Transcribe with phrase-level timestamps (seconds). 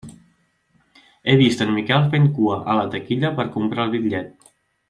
[1.27, 4.53] He vist en Miquel fent cua a la taquilla per comprar el bitllet.